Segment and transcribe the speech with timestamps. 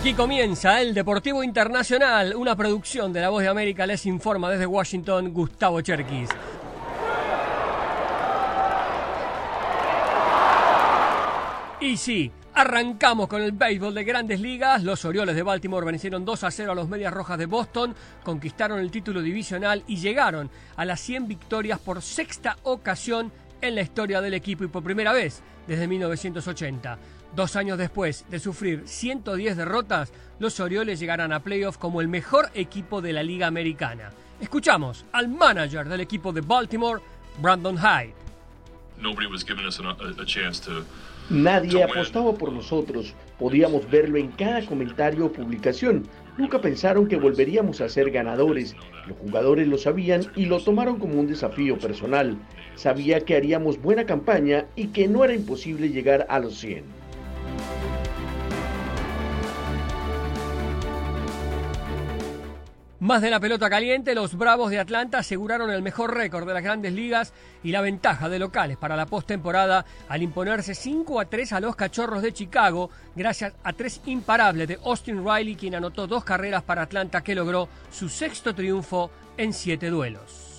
[0.00, 3.86] Aquí comienza el Deportivo Internacional, una producción de La Voz de América.
[3.86, 6.30] Les informa desde Washington Gustavo Cherkis.
[11.82, 14.82] Y sí, arrancamos con el béisbol de grandes ligas.
[14.82, 17.94] Los Orioles de Baltimore vencieron 2 a 0 a los Medias Rojas de Boston,
[18.24, 23.30] conquistaron el título divisional y llegaron a las 100 victorias por sexta ocasión
[23.60, 26.98] en la historia del equipo y por primera vez desde 1980.
[27.34, 32.50] Dos años después de sufrir 110 derrotas, los Orioles llegarán a playoffs como el mejor
[32.54, 34.10] equipo de la Liga Americana.
[34.40, 37.00] Escuchamos al manager del equipo de Baltimore,
[37.40, 38.14] Brandon Hyde.
[41.30, 43.14] Nadie apostaba por nosotros.
[43.38, 46.02] Podíamos verlo en cada comentario o publicación.
[46.36, 48.74] Nunca pensaron que volveríamos a ser ganadores.
[49.06, 52.36] Los jugadores lo sabían y lo tomaron como un desafío personal.
[52.74, 56.82] Sabía que haríamos buena campaña y que no era imposible llegar a los 100.
[63.00, 66.62] Más de la pelota caliente, los Bravos de Atlanta aseguraron el mejor récord de las
[66.62, 71.54] grandes ligas y la ventaja de locales para la postemporada al imponerse 5 a 3
[71.54, 76.24] a los Cachorros de Chicago, gracias a tres imparables de Austin Riley, quien anotó dos
[76.24, 80.49] carreras para Atlanta que logró su sexto triunfo en siete duelos.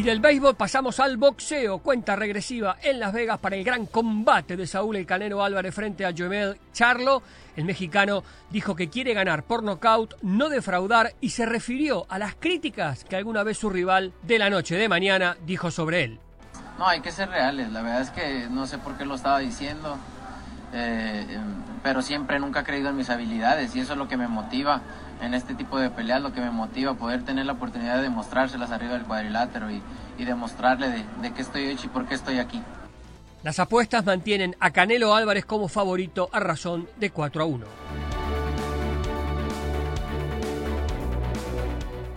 [0.00, 1.76] Y del béisbol pasamos al boxeo.
[1.80, 6.06] Cuenta regresiva en Las Vegas para el gran combate de Saúl El Canelo Álvarez frente
[6.06, 7.22] a Joemel Charlo.
[7.54, 12.34] El mexicano dijo que quiere ganar por nocaut, no defraudar y se refirió a las
[12.34, 16.18] críticas que alguna vez su rival de la noche de mañana dijo sobre él.
[16.78, 17.70] No, hay que ser reales.
[17.70, 19.98] La verdad es que no sé por qué lo estaba diciendo,
[20.72, 21.38] eh,
[21.82, 24.82] pero siempre nunca he creído en mis habilidades y eso es lo que me motiva
[25.20, 28.70] en este tipo de peleas, lo que me motiva, poder tener la oportunidad de demostrárselas
[28.70, 29.82] arriba del cuadrilátero y,
[30.18, 32.62] demostrarle de, de qué estoy hecho y por qué estoy aquí.
[33.42, 37.66] Las apuestas mantienen a Canelo Álvarez como favorito a razón de 4 a 1.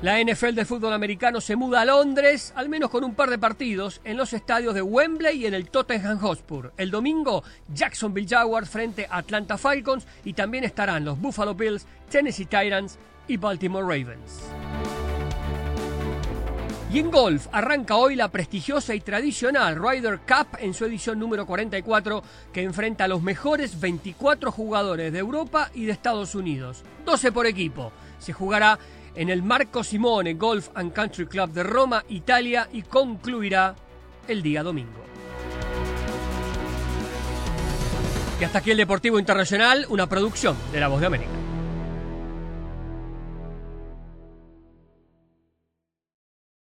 [0.03, 3.37] La NFL de fútbol americano se muda a Londres, al menos con un par de
[3.37, 6.73] partidos, en los estadios de Wembley y en el Tottenham Hotspur.
[6.75, 7.41] El domingo,
[7.73, 12.99] Jacksonville Jaguars frente a Atlanta Falcons y también estarán los Buffalo Bills, Tennessee Titans
[13.29, 14.41] y Baltimore Ravens.
[16.91, 21.45] Y en golf arranca hoy la prestigiosa y tradicional Ryder Cup en su edición número
[21.45, 22.21] 44
[22.51, 27.47] que enfrenta a los mejores 24 jugadores de Europa y de Estados Unidos, 12 por
[27.47, 27.93] equipo.
[28.19, 28.77] Se jugará
[29.15, 33.75] en el Marco Simone Golf and Country Club de Roma, Italia, y concluirá
[34.27, 35.03] el día domingo.
[38.39, 41.31] Y hasta aquí el Deportivo Internacional, una producción de La Voz de América.